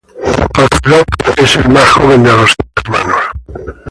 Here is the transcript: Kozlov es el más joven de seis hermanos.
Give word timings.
Kozlov 0.57 1.03
es 1.37 1.55
el 1.57 1.69
más 1.69 1.87
joven 1.91 2.23
de 2.23 2.31
seis 2.31 2.55
hermanos. 2.83 3.21